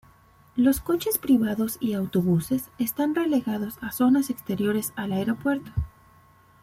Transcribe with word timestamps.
Los 0.55 0.79
coches 0.79 1.19
privados 1.19 1.77
y 1.79 1.93
autobuses 1.93 2.71
están 2.79 3.13
relegados 3.13 3.77
a 3.81 3.91
zonas 3.91 4.31
exteriores 4.31 4.93
al 4.95 5.11
aeropuerto. 5.11 5.71